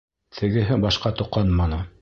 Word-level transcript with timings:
Тегеһе 0.37 0.79
башҡа 0.87 1.15
тоҡанманы. 1.21 1.85